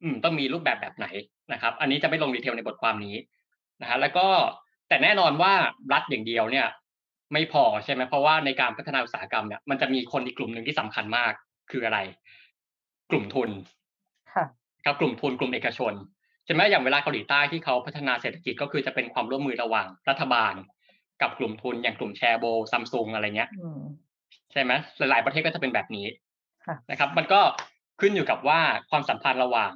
[0.03, 1.07] อืมต้องมีรูปแบบแบบไหน
[1.53, 3.17] นะครับ อันนี้จะไม่ลงดีเทลในบทความนี้
[3.83, 4.27] นะฮะแล้วก็
[4.89, 5.53] แต่แน่นอนว่า
[5.93, 6.67] รัฐอย่างเดียวเนี่ย
[7.33, 11.33] ไม่พอใช่ไหมเพราะว่าในการพัฒนาอุตสาหกรรมเนี่ยมันจะมีคนอีกกลุ่มหนึ่งที่สำคัญมาก
[11.71, 11.99] คืออะไร
[13.11, 13.51] กลุ่มทุน
[14.33, 14.45] ค่ะ
[14.85, 15.93] ครับกลุ่มทุนกลุ่มเอกชน
[16.45, 20.55] ใช่ไหมอย่างเวลาเกาหลีใต้ที่เขาพัฒนาเศรษฐกิจก็คือจะเป็นความร่วมมือระหว่าง รัฐบาล
[21.23, 23.51] กับกลุ่มทุนอย่างกลุ่มแชร์โบซัมซุงอะไรเงี้ย
[24.53, 26.07] ใช่ไหมหลายๆประเทศก็จะเป็นแบบนี้
[26.91, 27.41] นะครับ มันก็
[28.01, 29.73] ขึ้นอยู่กับว่าความสัมพันธ์ระหว่าง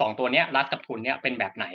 [0.00, 1.66] สองตัวเนี้ยรัฐกับทุนเนี้ยเป็นแบบไหน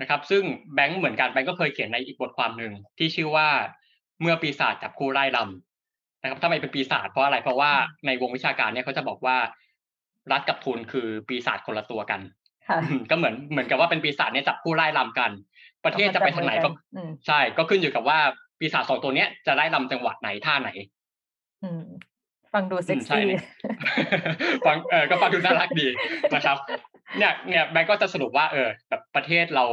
[0.00, 0.42] นะครับ ซึ่ง
[0.74, 3.48] แบงก์เหมือนกันแบงก์ก็เคยเขียนในอีกบทความหนึ่งที่ชื่อว่า
[4.20, 7.72] เมื่อปีศาจจับคู่ไล่ลำนะครับทำไมเป็นปีศาจเพราะอะไรเพราะว่า
[8.06, 9.36] ในวงวิชาการเนี่ยเขาจะบอกว่า
[10.32, 12.20] รัฐกับทุนคือปีศาจคนละตัวกัน
[13.10, 15.30] ก็เหมือนเหมือนกับว่าเป็นปีศาจเนี่ยจับคู่ไล่ลำกัน
[15.84, 16.68] ประเทศจะไปทางไหนก็
[17.26, 18.18] ใช่ ก็ขึ้นอยู่กับว่า
[18.58, 20.70] ปีศาจสองตัวเนี้ยจะไล่ลำจังหวัดไหนท่าไหน
[22.54, 23.38] ฟังดูเซ็กอืมใช่ซี่นี่
[24.66, 25.88] ฟังเออก็ฟังดูน่ารักดี
[26.34, 26.56] นะครับ
[27.18, 29.64] เนี่ยเนี่ยแบงก์ก็จะสรุปว่าเออแบบประเทศเรา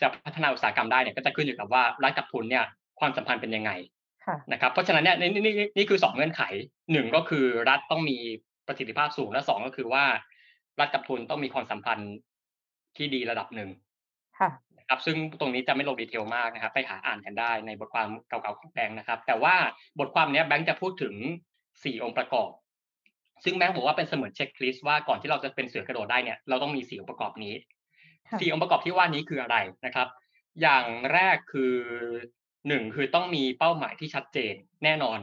[0.00, 2.64] จะพัฒนาอุตสาหกรรมได้เนี่ยก็จะขึ้นอยู่กับว่ารัฐกับทุนเนี่ย
[3.00, 3.70] ความสัมพันธ์เป็นยังไง
[4.26, 6.42] ค่ะนะครับเพราะฉะนั้นเนี่ยนี่นี่นี่นี่คือสองเงื่อนไข
[6.92, 8.18] หนึ่งก็คือรัฐต้องมี
[8.66, 10.04] ประสิทธิภาพสูงและสองก็คือว่า
[10.80, 12.12] รัฐกับทุนต้องมีความสัมพันธ์
[12.96, 13.68] ที่ดีระดับหนึ่ง
[14.38, 19.54] ค่ะนะครับซึ่งตรงนี้จะไม่ลงดีเทลมากนะครับ ไปหาอ่านกันได้ในบทความเก่าๆของแบงค์นะครับ แต่ว่า
[19.98, 21.14] บทความเนี้ยแบงค์จะพูดถึง
[21.84, 22.50] สี่องค์ประกอบ
[23.44, 27.54] ซึ่งแบงค์บอกว่าเป็นเสมือนเช็คลิสต์ว่าก่อนที่เราจะเป็นเสือกระโดดได้เนี่ยเราต้องมีสี่องค์ประกอบนี้
[28.28, 29.56] ค่ะสี่องค์ประกอบที่ว่านี้คืออะไร
[29.86, 30.08] นะครับ
[30.62, 31.74] อย่างแรกคือ
[32.68, 34.54] หนึ่งคือต้องมีเป้าหมายที่ชัดเจน
[34.84, 35.18] แน่นอน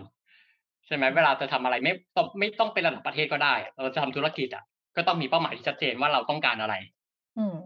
[0.85, 4.63] ใช่ไหมเวลาจะทำอะไรไม่ต้องไม่ต้องเป็นระดับประเทศก็ได้ เราจะทำธุรกิจอะ
[4.95, 6.75] ก็ต้องมีเป้าหมายที่ชัดเจนว่าเราต้องการอะไร
[7.37, 7.57] อืม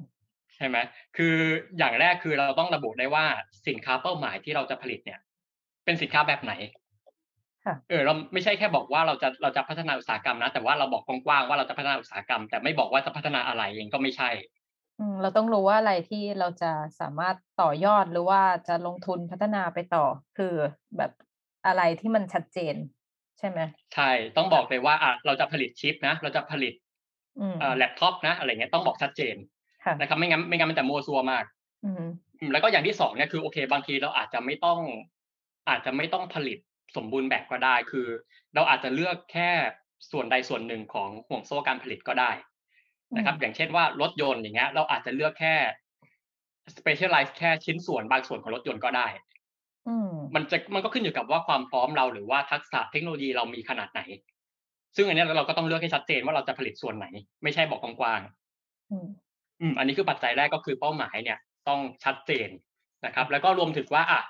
[0.56, 0.78] ใช่ไหม
[1.18, 1.36] คือ
[1.78, 3.26] อย่างแรกคือเราต้องระบุได้ว่า
[3.68, 5.20] สินค้าเป้าหมายที่เราจะผลิตเนี่ย
[5.86, 6.79] เป็นสินค้าแบบไหนค่ะ
[7.90, 14.30] เออเราไม่ใช่แค่บอกว่าเราจะเราจะพัฒนาอุตสาหกรรมนะ แต่ว่าเราบอกกว้างๆว่าเราจะพัฒนาอุตสาหกรรม แต่ไม่บอกว่าจะพัฒนาอะไรเองก็ไม่ใช่
[15.00, 20.06] อืมเราต้องรู้ว่าอะไรที่เราจะสามารถต่อยอดหรือว่าจะลงทุนพัฒนาไปต่อ
[20.38, 20.54] คือ
[20.98, 21.12] แบบ
[21.68, 22.76] อะไรที่มันชัดเจน
[23.40, 23.60] ใช่ไหม
[23.96, 26.74] ใช่ต้องบอกเลยว่าอะเราจะผลิตชิปนะ เราจะผลิต
[27.40, 29.36] อืมเอ่อแล็ปท็อปนะอะไรเงี้ยต้องบอกชัดเจน
[29.84, 31.44] ค่ะนะครับไม่งั้นไม่งั้นมันจะมัวซัวมาก
[31.86, 32.04] อืม
[32.40, 34.80] อืมแล้วก็อย่างที่สองเนี่ยคือโอเค บางทีเราอาจจะไม่ต้อง
[35.70, 36.60] อาจจะไม่ต้องผลิต
[36.98, 38.08] สมบูรณ์แบบก็ได้ คือ
[38.56, 39.52] เราอาจจะเลือกแค่
[40.12, 42.32] ส่วนใดส่วนหนึ่งของห่วงโซ่การผลิตก็ได้
[43.18, 45.56] นะครับอืมอย่างเช่นว่ารถยนต์อย่างเงี้ย เราอาจจะเลือกแค่
[46.78, 49.08] specialize แค่ชิ้นส่วนบางส่วนของรถยนต์ก็ได้
[49.88, 54.02] อืมมันจะมันก็ขึ้นอยู่กับว่าความพร้อมเราหรือว่าทักษะเทคโนโลยีเรามีขนาดไหน
[54.96, 57.06] ซึ่งอันเนี้ยเราก็ต้องเลือกให้ชัดเจนว่าเราจะผลิตส่วนไหน
[57.44, 59.08] ไม่ใช่บอกกว้างๆอืม
[59.62, 62.50] อืม อันนี้คือปัจจัยแรกก็คือเป้าหมายเนี่ย ต้องชัดเจน
[63.06, 64.22] นะครับ แล้วก็รวมถึงว่าอะ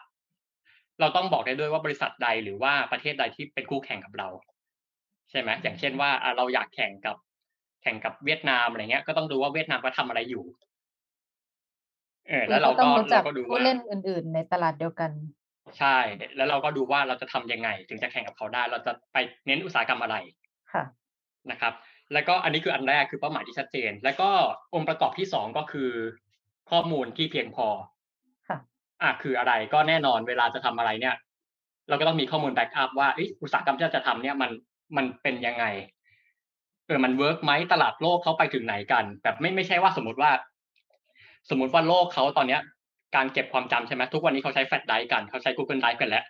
[1.00, 4.27] เราต้องบอกได้ด้วยว่าบริษัทใดหรือว่าประเทศใดที่เป็นคู่แข่งกับเรา
[5.29, 7.15] ใช่ไหมอย่างเช่นว่าอะเราอยากแข่งกับ
[7.84, 10.44] แข่งกับเวียดนามอะไรเงี้ย ก็ต้องดูว่าเวียดนามเขาทำอะไรอยู่
[12.27, 15.12] เออ แล้วเราต้อก็งรู้จัเรากก็ดูผู้ว่าเล่นอื่น ๆ ในตลาดเดียวกัน
[15.80, 15.97] ใช่
[16.36, 20.15] แล้วเราก็ดูว่าเราจะทำยังไง ถึงจะแข่งกับเขาได้ เราจะไปเน้นอุตสาหกรรมอะไร
[20.73, 20.84] ค่ะ
[21.52, 21.73] นะครับ
[22.13, 24.30] แล้วก็อันนี้คืออันแรกคือเป้าหมายที่ชัดเจน แล้วก็
[24.76, 25.91] องค์ประกอบที่สองก็คือ
[26.71, 27.98] ข้อมูลที่เพียงพอค่ะ
[29.03, 31.15] อะคืออะไรก็แน่นอนเวลาจะทำอะไรเนี่ย
[31.89, 34.51] เราก็ต้องมีข้อมูล back up ว่าเฮ้ยอุตสาหกรรมที่เราจะทำเนี่ยมัน
[34.97, 35.65] มันเป็นยังไง
[36.88, 40.31] เออมัน work ไหมตลาดโลกเขาไปถึงไหนกัน แบบไม่ไม่ใช่ว่าสมมติว่า
[41.49, 42.62] สมมุติว่าโลกเขาตอนเนี้ย
[43.15, 46.23] การเก็บความจำใช่ไหมทุกวันนี้เขาใช้แฟลชไดรฟ์กันเขาใช้ Google Drive กันแล้ว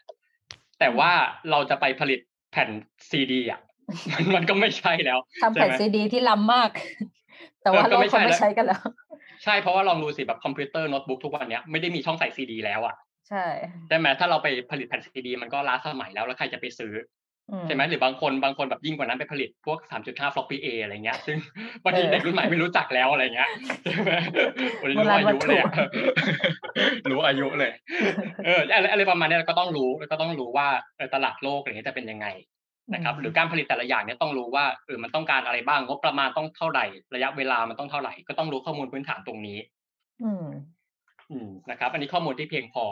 [0.80, 1.12] แต่ว่า
[1.52, 2.20] เราจะไปผลิต
[2.52, 2.70] แผ่น
[3.10, 3.60] ซีดีอะ
[4.14, 6.70] มันมันก็ไม่ใช่แล้วทำแผ่นใช่ไหมซีดีที่ล้ำมาก
[7.62, 8.82] แต่ว่าเออก็โลกไม่เขาใช่ไม่แล้วใช้กันแล้ว
[9.44, 12.96] ใช่เพราะว่าลองดูสิแบบคอมพิวเตอร์โน้ตบุ๊กทุกวันเนี้ยไม่ได้มีช่องใส่ซีดีแล้วอะ
[13.30, 13.46] ใช่
[13.88, 16.94] ใช่ไหมถ้าเราไปผลิตแผ่นซีดี มันก็ล้าสมัยแล้วแล้วใครจะไปซื้อ
[17.52, 21.38] อืใช่ไหมหรือบางคนบางคนแบบยิ่งกว่านั้นไปผลิตพวก 3.5 floppy A อะไรเงี้ย ซึ่ง
[21.84, 23.50] บางทีเออเด็กรุ่นใหม่ไม่รู้จักแล้วอะไรเงี้ย
[23.84, 24.12] ใช่ไหม
[24.82, 25.72] วันนี้โบรู้ราณอาวัตยุถุเลยอะ
[27.12, 27.72] รู้อายุเลย
[28.46, 32.28] เอออะไรอะไรประมาณเนี้ยเราก็ต้องรู้แล้วก็ต้องรู้ว่าเออตลาดโลกอะไรเงี้ยจะเป็นยังไง
[32.94, 39.60] นะครับหรือการผลิตแต่ละอย่างเนี่ยต้องรู้ว่าเออมันต้องการอะไรบ้างงบประมาณต้องเท่าไหร่ ระยะเวลามันต้องเท่าไหร่ ก็ต้องรู้ข้อมูลพื้นฐานตรงนี้
[40.24, 40.48] อืม
[41.32, 42.86] อืมนะครับ อันนี้ข้อมูลที่เพียงพอ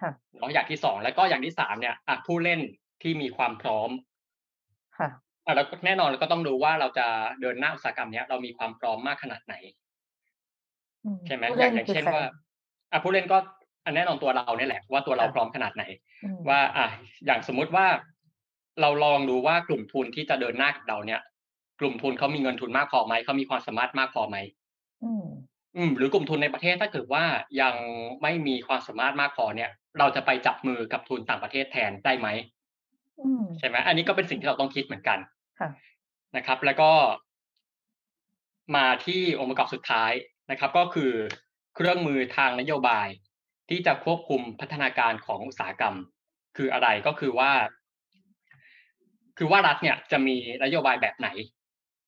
[0.00, 2.60] ค่ะเนาะอย่างที่สองแล้วก็อย่างที่สามเนี่ยอะผู้เล่น
[3.02, 3.90] ที่มีความพร้อม
[4.98, 5.08] ค่ะ
[5.44, 7.06] อะแล้วก็แน่นอนเราก็ต้องดูว่าเราจะ
[7.40, 9.54] เดินหน้าอุตสาหกรรมเนี้ยเรามีความพร้อมมากขนาดไหน
[11.04, 12.22] อืมใช่ไหมผู้อล่ย่างอย่างคือเช่นใครว่า
[12.92, 13.38] อะผู้เล่นก็
[13.84, 15.84] อันแน่นอนตัวเราเนี่ยแหละว่าตัวเราค่ะพร้อมขนาดไหน
[16.24, 16.86] อืมว่าอะ
[17.26, 17.86] อย่างสมมุติว่า
[18.80, 21.20] เราลองดูว่ากลุ่มทุนที่จะเดินหน้ากับเราเนี่ย
[21.80, 24.36] กลุ่มทุนเขามีเงินทุนมากพอไหมเขามีความสามารถมากพอไหม
[25.04, 25.24] อืม
[25.76, 27.24] อืมหรือกลุ่มทุนในประเทศถ้าเกิดว่า
[27.60, 27.74] ยัง
[28.22, 32.28] ไม่มีความสามารถมากพอเนี่ย เราจะไปจับมือกับทุนต่างประเทศแทนได้ไหม
[33.20, 35.18] อืมใช่ไหมอันนี้ก็เป็นสิ่งที่เราต้องคิดเหมือนกัน
[35.60, 35.70] ค่ะ
[36.36, 36.92] นะครับ แล้วก็
[38.76, 40.12] มาที่องค์ประกอบสุดท้าย
[40.50, 41.12] นะครับ ก็คือ
[41.74, 43.08] เครื่องมือทางนโยบาย
[43.68, 45.96] ที่จะควบคุมพัฒนาการของอุตสาหกรรม
[46.56, 47.52] คืออะไรก็คือว่า
[49.38, 51.28] คือว่ารัฐเนี่ยจะมีนโยบายแบบไหน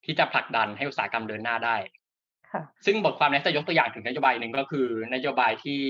[0.04, 1.76] ที่จะผลักดันให้อุตสาหกรรมเดินหน้าได้
[2.50, 5.80] ค่ะซึ่งบทความนี้จะยกตัวอย่างถึงนโยบายหนึ่งก็คือนโยบายที่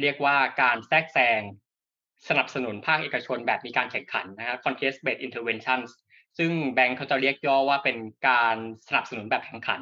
[0.00, 1.40] เรียกว่าการแทรกแซง
[2.28, 5.90] สนับสนุนภาคเอกชนแบบมีการแข่งขันนะครับ contest based interventions
[6.38, 7.96] ซึ่งแบงก์เขาจะเรียกย่อว่าเป็น
[8.28, 8.56] การ
[8.88, 9.80] สนับสนุนแบบแข่งขัน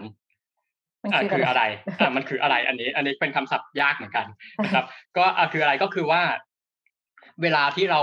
[1.03, 1.63] มันอ่าคือคืออะอะไรไร
[2.01, 4.27] อ่ามันคืออะไรอันนี้ อันนี้เป็นคำศัพท์ยากเหมือนกัน
[4.65, 6.23] นะครับ ก็อ่าคืออะไรก็คือว่า
[7.43, 8.01] เวลาที่เรา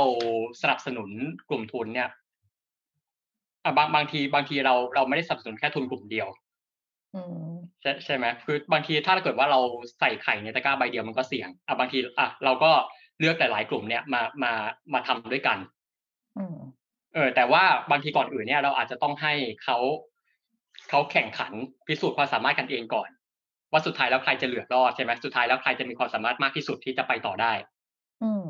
[0.62, 1.10] สนับสนุน
[1.50, 2.14] กลุ่มทุนเนี่ยอ่า
[3.78, 6.28] บางบางทีบางทีเราเราไม่ได้สนับสนุนแค่ทุนกลุ่มเดียว
[7.16, 9.60] อืมใช่ใช่ไหมคือบางทีถ้าเกิดว่าเรา
[10.00, 12.72] ใส่ไข่ในตะกร้าใบเดียวมันก็เสี่ยงอะบางทีอะเราก็
[13.20, 14.52] เลือกหลายๆกลุ่มเนี่ยมามา
[14.94, 15.58] มาทำด้วยกัน
[16.38, 16.58] อืม
[17.14, 19.78] เออแต่ว่าบางทีก่อนอื่นเนี่ยเราอาจจะต้องให้เขา
[20.90, 21.52] เขาแข่งขัน
[21.88, 23.10] พิสูจน์ความสามารถกันเองก่อน
[23.72, 27.54] ว่าสุดท้ายแล้วใครจะเหลือรอดใช่ไหมสุดท้ายแล้วใครจะมีความสามารถมากที่สุดที่จะไปต่อได้
[28.24, 28.50] อืม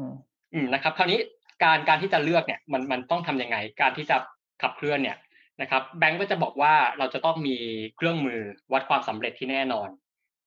[0.53, 1.19] อืมนะครับ คราวนี้
[1.63, 4.17] การการที่จะเลือกเนี่ย มันมันต้องทํำยังไง การที่จะ
[4.61, 5.17] ขับเคลื่อนเนี่ย
[5.61, 7.57] นะครับแบงก์ก็จะบอกว่าเราจะต้องมี
[7.95, 8.39] เครื่องมือ
[8.73, 9.89] วัดความสำเร็จที่แน่นอน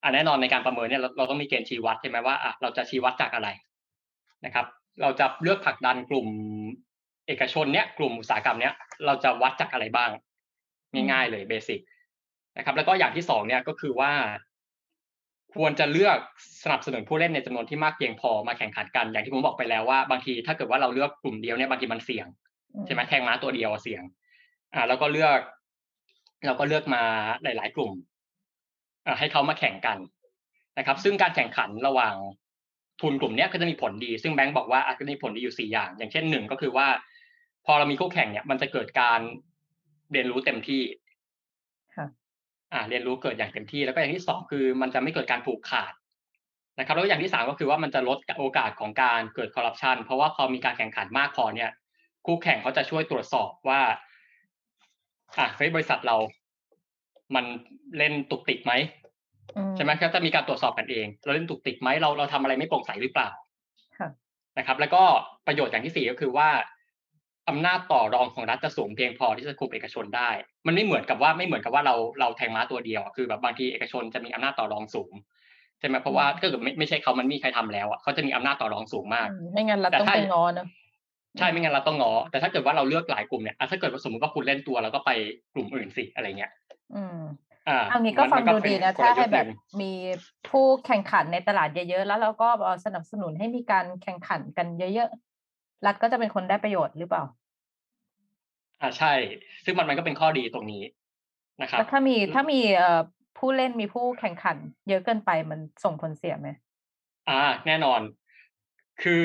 [0.02, 3.48] อ่าแน่นอนในการประเมินเนี่ยเราต้องมีเกณฑ์ชี้วัดใช่ไหมว่าอะเราจะชี้วัดจากอะไร
[4.44, 4.66] นะครับ
[5.02, 6.28] เราจะเลือกผลักดันกลุ่ม
[7.26, 8.74] เอกชนเนี่ยกลุ่มอุตสาหกรรมเนี้ย
[9.06, 10.10] เราจะวัดจากอะไรบ้าง
[11.10, 11.80] ง่ายๆเลยเบสิก
[12.58, 14.12] นะครับ แล้วก็อย่างที่สองเนี่ยก็คือว่า
[15.54, 16.18] ควรจะเลือก
[16.64, 22.26] สนับสนุนผู้เล่นในจำนวนที่มากเพียงพอมาแข่งขันกันอย่างที่ผมบอกไปแล้วว่าบางทีถ้าเกิดว่าเราเลือกกลุ่มเดียวเนี่ยบางทีมันเสี่ยง
[22.86, 24.02] ใช่ไหมแทงม้าตัวเดียวเสี่ยง
[24.74, 25.38] อ่า แล้วก็เลือก
[26.46, 27.02] เราก็เลือกมา
[27.42, 27.92] หลาย ๆ กลุ่ม
[29.06, 29.98] อ่าให้เขามาแข่งกัน
[30.78, 32.14] นะครับ ซึ่งการแข่งขันระหว่าง
[33.00, 36.86] ทุนกลุ่มเนี้ยก็จะมีผลดี ซึ่งแบงก์บอกว่าอาจจะมีผลดีอยู่สี่อย่าง อย่างเช่นหนึ่งก็คือว่า
[37.66, 39.20] พอเรามีคู่แข่งเนี่ย มันจะเกิดการ
[40.12, 40.82] เรียนรู้เต็มที่
[41.96, 42.06] ค่ะ
[42.72, 45.92] อ่า เรียนรู้เกิดอย่างเต็มที่ แล้วก็อย่างที่สองคือ มันจะไม่เกิดการผูกขาด
[46.78, 51.70] นะครับ แล้วอย่างที่สามก็คือว่ามันจะลดโอกาสของการเกิดคอร์รัปชันเพราะว่าพอมีการแข่งขันมากพอเนี่ย
[52.26, 53.80] คู่แข่งเขาจะช่วยตรวจสอบว่า
[55.38, 56.16] อะเฮ้ยบริษัทเรา
[57.34, 57.44] มัน
[57.98, 58.72] เล่นตุกติกไหม
[59.56, 63.30] อืใช่ไหมครับจะมีการตรวจสอบกันเอง เราเล่นตุกติกไหมเราเราทำอะไรไม่โปร่งใสหรือเปล่า
[63.98, 64.08] ค่ะ
[64.58, 65.02] นะครับ แล้วก็
[65.46, 66.48] ประโยชน์อย่างที่สี่ก็คือว่า
[67.48, 70.30] อำนาจต่อรองของรัฐจะสูงเพียงพอที่จะคุมเอกชนได้
[70.66, 75.12] มันไม่เหมือนกับว่าไม่เหมือนกับว่าเราเราแทงม้าตัวเดียวอะคือแบบบางทีเอกชนจะมีอำนาจต่อรองสูง
[75.80, 80.66] ใช่ไหมเพราะว่าถ้าเกิดไม่ไม่ใช่เขามันไม่มีใครทำแล้วอะเขาจะมีอำนาจต่อรองสูงมากอืมไม่งั้นเราแต่ต้องถ้าไปงอเนอะ
[81.38, 85.10] ใช่ไม่งั้นเราต้องงอแต่ถ้าเกิดว่าเราเลือกหลายกลุ่มเนี่ยอะถ้าเกิดว่าสมมติว่าคุณเล่นตัวเราก็ไป
[85.54, 86.52] กลุ่มอื่นสิอะไรเงี้ย
[86.94, 87.18] อืม
[87.68, 89.92] อ่าเอางี้ก็มัฟังมัดูเป็ดีนะกลถ้ายุให้ทธ์แบบนึ่งมี
[90.48, 97.22] ผู้แข่งขันในตลาดเยอะๆแล้วเราก็เอ่อสนับสนุนให้มีการแข่งขันกันเยอะๆรัฐก็จะเป็นคนได้ประโยชน์หรือเปล่า
[98.80, 99.12] อ่าใช่
[99.64, 100.82] ซึ่งมันมันก็เป็นข้อดีตรงนี้
[101.60, 103.00] นะครับแล้วถ้ามีถ้ามีเอ่อ
[103.38, 104.56] ผู้เล่นมีผู้แข่งขัน
[104.88, 106.48] เยอะเกินไปมันส่งผลเสียไหม
[107.28, 108.00] อ่า แน่นอน
[109.02, 109.24] คือ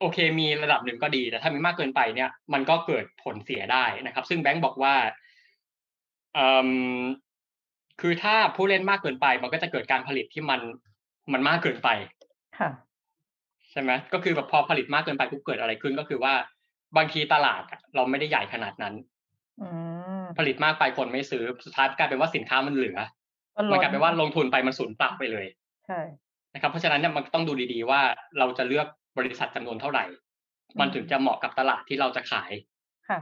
[0.00, 4.94] โอเคมีระดับหนึ่งก็ดีแต่ถ้ามีมากเกินไปเนี่ย มันก็เกิดผลเสียได้นะครับ ซึ่งแบงก์บอกว่า
[6.36, 6.70] อืม
[8.00, 10.60] คือถ้าผู้เล่นมากเกินไป มันก็จะเกิดการผลิตที่มัน
[11.32, 11.88] มันมากเกินไป
[12.58, 12.70] ค่ะ
[13.70, 16.34] ใช่ไหมก็คือแบบพอผลิตมากเกินไปปุ๊บเกิดอะไรขึ้นก็คือว่า
[16.96, 18.94] บางทีตลาดอะเราไม่ได้ใหญ่ขนาดนั้น
[19.62, 19.68] อื
[20.20, 22.98] มผลิตมากไปคนไม่ซื้อสุดท้ายกลายเป็นว่าสินค้ามันเหลือ
[23.56, 25.46] ก็มันล้นกลายเป็นว่าลงทุนไปมันสูญเปล่าไปเลย
[25.86, 26.00] ใช่
[26.54, 28.00] นะครับ เพราะฉะนั้นเนี่ยมันต้องดูดีๆว่า
[28.38, 28.86] เราจะเลือก
[29.18, 30.04] บริษัทจำนวนเท่าไหร่
[30.80, 32.50] มันถึงจะเหมาะกับตลาดที่เราจะขาย
[33.08, 33.18] ค่ะ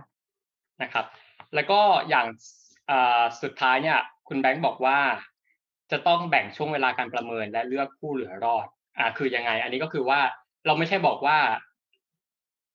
[0.82, 1.06] นะครับ
[1.54, 2.26] แล้วก็อย่าง
[2.90, 4.98] อ่าสุดท้ายเนี่ย คุณแบงค์บอกว่า
[5.92, 8.66] จะต้องแบ่งช่วงเวลาการประเมินและเลือกผู้เหลือรอด
[8.98, 10.20] อ่า คือยังไง อันนี้ก็คือว่า
[10.66, 11.38] เราไม่ใช่บอกว่า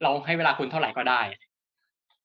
[0.04, 1.22] เราให้เวลาคุณเท่าไหร่ก็ได้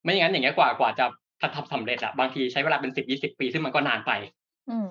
[0.03, 1.07] ไม่อย่างนั้นอย่างเงี้ยกว่ากว่าจะ
[1.55, 4.13] ทำสำเร็จอะบางทีใช้เวลาเป็นสิบยี่สิบปีซึ่งมันก็นานไป
[4.71, 4.91] อืม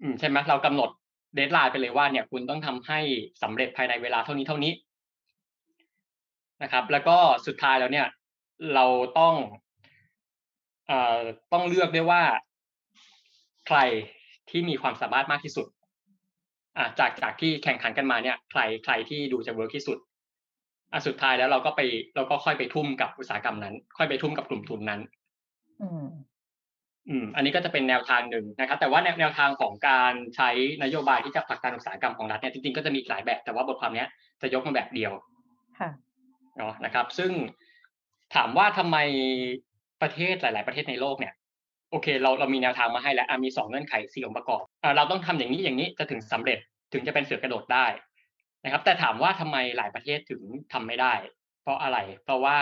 [0.00, 0.90] อืมใช่ไหมเรากำหนด
[1.34, 2.98] เดทไลน์ไปเลยว่าเนี่ย คุณต้องทำให้
[3.42, 4.72] สำเร็จภายในเวลาเท่านี้เท่านี้
[6.64, 8.06] นะครับ แล้วก็สุดท้ายแล้วเนี่ย
[8.74, 8.86] เรา
[9.18, 9.34] ต้อง
[10.88, 11.20] เอ่อ
[11.52, 12.22] ต้องเลือกด้วยว่า
[13.66, 13.78] ใคร
[14.50, 15.66] ที่มีความสามารถมากที่สุด
[16.76, 19.98] อ่าจากจากที่แข่งขันกันมาเนี่ย ใครใครที่ดูจะเวิร์กที่สุด
[20.92, 21.80] อะสุดท้ายแล้วเราก็ไป
[22.16, 25.00] เราก็ค่อยไปทุ่มกับอุตสาหกรรมนั้น ค่อยไปทุ่มกับกลุ่มทุนนั้น
[25.82, 26.06] อืม
[27.08, 30.50] อืมอันนี้ก็จะเป็นแนวทางหนึ่งนะครับ แต่ว่าแนวแนวทางของการใช้
[30.82, 34.08] นโยบายที่จะผลักดันอุตสาหกรรมของรัฐเนี่ยจริงๆก็จะมีอีกหลายแบบแต่ว่าบทความเนี้ย
[34.42, 35.12] จะยกมาแบบเดียว
[35.78, 35.90] ค่ะ
[36.58, 37.30] เนาะนะครับ ซึ่ง
[38.34, 38.96] ถามว่าทำไม
[40.02, 41.34] ประเทศหลาย ๆ ประเทศในโลกเนี่ย
[41.90, 46.58] โอเคเราเรามีแนวทางมาให้แล้วอะมีสองเงื่อนไขสี่องค์ประกอบอะเราต้องทำอย่างนี้อย่างนี้จะถึงสำเร็จ
[46.92, 47.86] ถึงจะเป็นเสือกระโดดได้
[48.64, 51.12] นะครับ แต่ถามว่าทำไมหลายประเทศถึงทำไม่ได้
[51.62, 52.58] เพราะอะไร เพราะว่า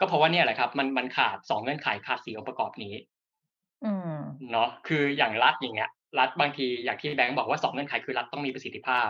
[0.00, 2.94] ก็เพราะว่าเนี่ยแหละครับ มันมันขาดสองเงื่อนไขขาดสี่องค์ประกอบนี้
[3.84, 4.18] อืม
[4.50, 9.08] เนาะคืออย่างรัฐอย่างเงี้ย รัฐบางทีอย่างที่แบงค์บอกว่าสองเงื่อนไขคือรัฐต้องมีประสิทธิภาพ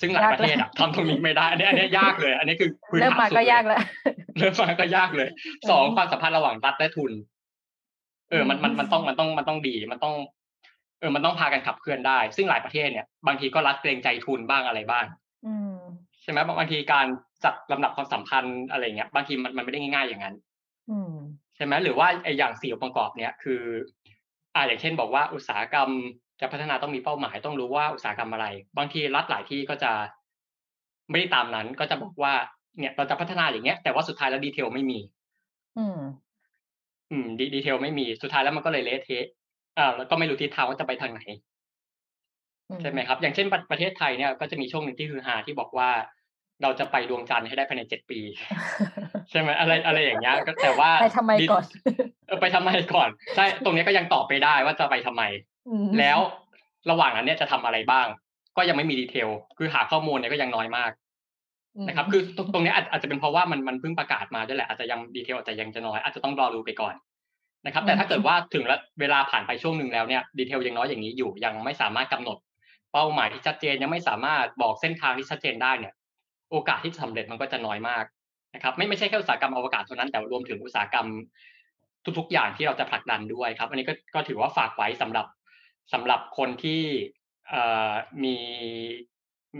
[0.00, 3.80] ซึ่งหลายประเทศอะทำตรงนี้ไม่ได้อันนี้อันนี้ยากเลย อันนี้คือพื้นเริ่มฐานมาสุดก็เลยยากแล้ว
[4.38, 5.28] เริ่มมาก็ยากเลย
[5.70, 7.12] สองอืมความสัมพันธ์ระหว่างรัฐและทุน
[8.30, 10.14] เออ มันมันอืมมันต้องมันต้องมันต้องดี มันต้อง
[11.00, 15.04] เออ มันต้องพากันขับเคลื่อนได้ ซึ่งหลายประเทศเนี่ยบางทีก็รัฐเกรงใจทุนบ้างอะไรบ้าง
[15.46, 15.74] อืม
[16.22, 17.06] ใช่ไหมบางทีการ
[17.44, 20.34] จัดลำดับความสัมพันธ์อะไรเงี้ยบางทีมันมันไม่ได้ง่ายๆอย่างนั้น
[20.90, 21.12] อืม
[21.56, 23.62] ใช่ไหมหรือว่าไอ้อย่างสี่องค์ประกอบเนี้ยคือ
[24.54, 25.88] อ่าอย่างเช่น บอกว่าอุตสาหกรรม
[26.40, 28.46] จะพัฒนาต้องมีเป้าหมายต้องรู้ว่าอุตสาหกรรมอะไร
[28.78, 29.92] บางทีรัฐหลายที่ก็จะ
[31.10, 32.34] ไม่ได้ตามนั้น ก็จะบอกว่า
[32.78, 34.98] เนี่ยเราจะพัฒนาอย่างเงี้ย แต่ว่าสุดท้ายแล้วดีเทลไม่มี
[35.78, 35.98] อืม
[37.10, 39.26] อืมดีดีเทลไม่มีสุดท้ายแล้วมันก็เลยเละเทะ
[39.78, 41.22] อ่าแล้วก็ไม่รู้ทิศทางว่าจะไปทางไหน
[42.68, 45.90] อืมใช่ไหมครับ อย่างเช่นประประเทศไทยเนี่ยก็จะมีช่วงหนึ่งที่คือฮาที่บอกว่า
[46.62, 48.20] เราจะไปดวงจันทร์ให้ได้ภายในเจ็ดปี
[49.30, 51.64] ใช่ไหมอะไรอะไรอย่างเงี้ยก็แต่ว่าไปทำไมก่อน
[52.26, 55.49] เออไปทำไมก่อนใช่ตรงนี้ก็ยังตอบไปได้ว่าจะไปทำไมอืม
[55.98, 56.18] แล้ว
[56.90, 58.06] ระหว่างนั้นเนี่ยจะทำอะไรบ้าง
[58.56, 60.90] ก็ยังไม่มีดีเทล คือหาข้อมูลเนี่ยก็ยังน้อยมาก
[61.88, 66.94] นะครับ คือตรงตรงนี้อาจอาจจะเป็นเพราะว่ามันมันเพิ่งประกาศมาด้วยแหละอาจจะยังดีเทลอาจจะยังจะน้อยอาจจะต้องรอดูไปก่อน
[67.66, 72.38] นะครับ แต่ถ้าเกิดว่าถึงแล้วเวลาผ่านไปช่วงหนึ่งแล้วเนี่ยดีเทลยังน้อยอย่างนี้อยู่ยังไม่สามารถกำหนด
[72.92, 75.92] เป้าหมายที่ชัดเจนยังไม่สามารถบอกเส้นทางที่ชัดเจนได้เนี่ย
[76.50, 78.04] โอกาสที่จะสำเร็จมันก็จะน้อยมาก
[78.54, 81.06] นะครับ ไม่ไม่ใช่แค่อุตสาหกรรมอวกาศเท่านั้นแต่รวมถึงอุตสาหกรรม
[82.18, 85.26] ทุกๆอย่างที่เราจะผลักดันด้วยครับ อันนี้ก็ก็ถือว่าฝากไว้สำหรับ
[85.92, 86.82] สำหรับคนที่
[87.48, 87.92] เอ่อ
[88.24, 88.36] มี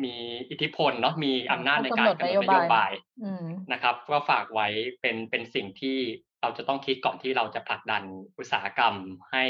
[0.04, 0.16] มี
[0.50, 2.38] อิทธิพลเนาะมีอำนาจในการกำหนดนโย
[2.74, 2.90] บาย
[3.22, 4.68] อืมนะครับ ก็ฝากไว้
[5.00, 5.98] เป็นเป็นสิ่งที่
[6.40, 8.02] เราจะต้องคิดก่อนที่เราจะผลักดัน
[8.38, 8.94] อุตสาหกรรม
[9.32, 9.44] ให้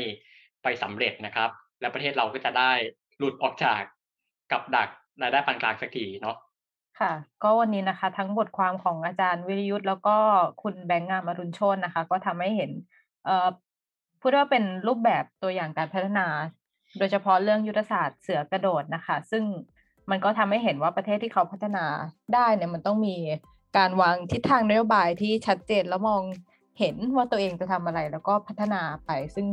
[0.63, 2.73] ไปสำเร็จนะครับ และประเทศเราก็จะได้
[3.19, 3.81] หลุดออกจาก
[4.53, 4.89] กับดัก
[5.21, 6.37] รายได้ปานกลางสักทีเนาะ
[7.01, 10.17] ค่ะ ก็วันนี้นะคะ ทั้งบทความของอาจารย์วิรยุทธ์แล้วก็
[10.63, 12.71] คุณแบงค์งามอรุณโชนนะคะ ก็ทำให้เห็น
[13.25, 13.49] เอ่อ
[14.21, 16.27] พูดว่าเป็นรูปแบบตัวอย่างการพัฒนา
[16.99, 19.45] โดยเฉพาะเรื่องยุทธศาสตร์เสือกระโดดนะคะ ซึ่ง
[20.11, 21.85] มันก็ทำให้เห็นว่าประเทศที่เขาพัฒนา
[22.35, 23.17] ได้เนี่ยมันต้องมี
[23.77, 26.23] การวางทิศทางนโยบายที่ชัดเจนแล้วมอง
[26.79, 29.47] เห็นว่าตัวเองจะทำอะไรแล้วก็พัฒนาไป ซึ่ง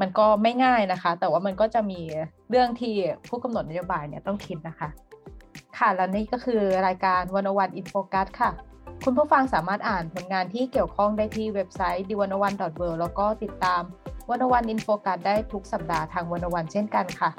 [0.00, 2.00] มันก็ไม่ง่ายนะคะ แต่ว่ามันก็จะมี
[2.50, 2.94] เรื่องที่
[3.28, 4.88] ผู้กำหนดนโยบายเนี่ยต้องคิดนะคะ
[5.78, 8.50] ค่ะแล้วนี่ก็คือรายการ One O One In Focus ค่ะ
[9.04, 13.82] คุณผู้ฟังสามารถอ่านผลงานที่เกี่ยวข้องได้ที่เว็บไซต์ d 1 1 w o r l d แล้วก็ติดตาม
[14.28, 17.30] One O One In Focus ได้ทุกสัปดาห์ทาง One O One เช่นกันค่ะ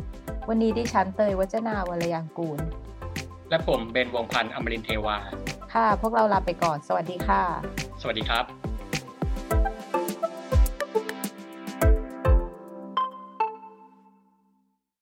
[0.49, 2.59] วันนี้ดิฉันเตยวจนาวรรลยางกูร
[3.49, 5.17] และผมเบนวงศ์พันธ์อมรินทร์เทวา
[5.73, 7.41] ค่ะ พวกเราลาไปก่อน สวัสดีค่ะ
[8.01, 8.45] สวัสดีครับ